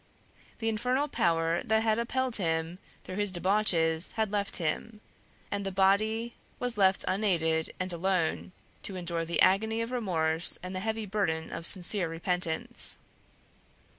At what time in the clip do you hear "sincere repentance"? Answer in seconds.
11.67-12.97